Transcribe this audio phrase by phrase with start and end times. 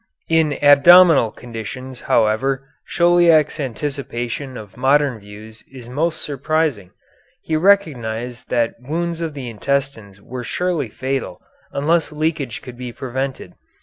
[0.29, 6.89] In abdominal conditions, however, Chauliac's anticipation of modern views is most surprising.
[7.43, 11.39] He recognized that wounds of the intestines were surely fatal
[11.71, 13.53] unless leakage could be prevented.